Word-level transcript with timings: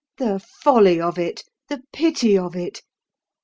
The 0.17 0.39
folly 0.39 0.99
of 0.99 1.19
it! 1.19 1.43
The 1.69 1.83
pity 1.93 2.35
of 2.35 2.55
it! 2.55 2.81